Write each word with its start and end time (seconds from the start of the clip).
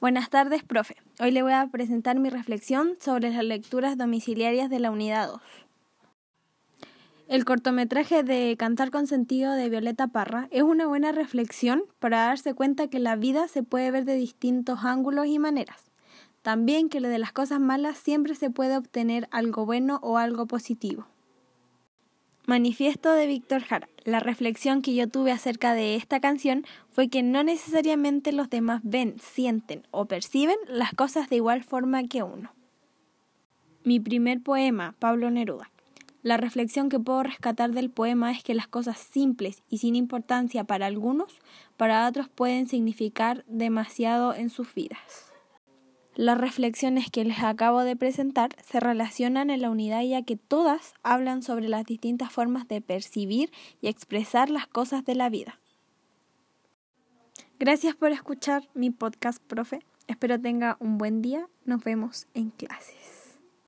Buenas 0.00 0.30
tardes, 0.30 0.64
profe. 0.64 0.96
Hoy 1.20 1.30
le 1.30 1.42
voy 1.42 1.52
a 1.52 1.66
presentar 1.66 2.18
mi 2.18 2.30
reflexión 2.30 2.96
sobre 3.00 3.28
las 3.34 3.44
lecturas 3.44 3.98
domiciliarias 3.98 4.70
de 4.70 4.80
la 4.80 4.90
unidad 4.90 5.28
2. 5.28 5.42
El 7.28 7.44
cortometraje 7.44 8.22
de 8.22 8.56
Cantar 8.58 8.90
con 8.90 9.06
sentido 9.06 9.52
de 9.52 9.68
Violeta 9.68 10.06
Parra 10.06 10.48
es 10.52 10.62
una 10.62 10.86
buena 10.86 11.12
reflexión 11.12 11.82
para 11.98 12.24
darse 12.24 12.54
cuenta 12.54 12.88
que 12.88 12.98
la 12.98 13.14
vida 13.16 13.46
se 13.46 13.62
puede 13.62 13.90
ver 13.90 14.06
de 14.06 14.14
distintos 14.14 14.84
ángulos 14.84 15.26
y 15.26 15.38
maneras. 15.38 15.90
También 16.40 16.88
que 16.88 17.02
de 17.02 17.18
las 17.18 17.32
cosas 17.32 17.60
malas 17.60 17.98
siempre 17.98 18.34
se 18.34 18.48
puede 18.48 18.78
obtener 18.78 19.28
algo 19.30 19.66
bueno 19.66 19.98
o 20.02 20.16
algo 20.16 20.46
positivo. 20.46 21.08
Manifiesto 22.50 23.12
de 23.12 23.28
Víctor 23.28 23.62
Jara. 23.62 23.88
La 24.02 24.18
reflexión 24.18 24.82
que 24.82 24.92
yo 24.92 25.06
tuve 25.06 25.30
acerca 25.30 25.72
de 25.72 25.94
esta 25.94 26.18
canción 26.18 26.66
fue 26.90 27.06
que 27.06 27.22
no 27.22 27.44
necesariamente 27.44 28.32
los 28.32 28.50
demás 28.50 28.80
ven, 28.82 29.14
sienten 29.20 29.86
o 29.92 30.06
perciben 30.06 30.56
las 30.66 30.92
cosas 30.92 31.28
de 31.30 31.36
igual 31.36 31.62
forma 31.62 32.02
que 32.08 32.24
uno. 32.24 32.52
Mi 33.84 34.00
primer 34.00 34.42
poema, 34.42 34.96
Pablo 34.98 35.30
Neruda. 35.30 35.70
La 36.24 36.38
reflexión 36.38 36.88
que 36.88 36.98
puedo 36.98 37.22
rescatar 37.22 37.70
del 37.70 37.88
poema 37.88 38.32
es 38.32 38.42
que 38.42 38.54
las 38.54 38.66
cosas 38.66 38.98
simples 38.98 39.62
y 39.68 39.78
sin 39.78 39.94
importancia 39.94 40.64
para 40.64 40.86
algunos, 40.86 41.38
para 41.76 42.08
otros 42.08 42.28
pueden 42.28 42.66
significar 42.66 43.44
demasiado 43.46 44.34
en 44.34 44.50
sus 44.50 44.74
vidas. 44.74 45.29
Las 46.16 46.38
reflexiones 46.38 47.10
que 47.10 47.24
les 47.24 47.38
acabo 47.42 47.82
de 47.82 47.96
presentar 47.96 48.50
se 48.64 48.80
relacionan 48.80 49.48
en 49.50 49.62
la 49.62 49.70
unidad 49.70 50.02
ya 50.02 50.22
que 50.22 50.36
todas 50.36 50.94
hablan 51.02 51.42
sobre 51.42 51.68
las 51.68 51.84
distintas 51.84 52.32
formas 52.32 52.66
de 52.68 52.80
percibir 52.80 53.52
y 53.80 53.88
expresar 53.88 54.50
las 54.50 54.66
cosas 54.66 55.04
de 55.04 55.14
la 55.14 55.28
vida. 55.28 55.60
Gracias 57.58 57.94
por 57.94 58.10
escuchar 58.10 58.68
mi 58.74 58.90
podcast, 58.90 59.42
profe. 59.42 59.80
Espero 60.08 60.40
tenga 60.40 60.76
un 60.80 60.98
buen 60.98 61.22
día. 61.22 61.46
Nos 61.64 61.84
vemos 61.84 62.26
en 62.34 62.50
clases. 62.50 63.19